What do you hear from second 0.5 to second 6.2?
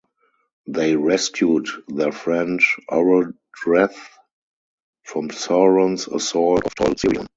They rescued their friend Orodreth from Sauron's